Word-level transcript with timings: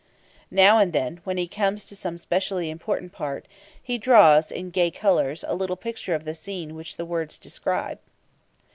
Now 0.49 0.79
and 0.79 0.93
then, 0.93 1.21
when 1.25 1.37
he 1.37 1.47
comes 1.47 1.85
to 1.85 1.95
some 1.95 2.17
specially 2.17 2.71
important 2.71 3.11
part, 3.11 3.47
he 3.83 3.99
draws, 3.99 4.51
in 4.51 4.71
gay 4.71 4.89
colours, 4.89 5.45
a 5.47 5.53
little 5.53 5.75
picture 5.75 6.15
of 6.15 6.23
the 6.25 6.33
scene 6.33 6.73
which 6.73 6.97
the 6.97 7.05
words 7.05 7.37
describe. 7.37 7.99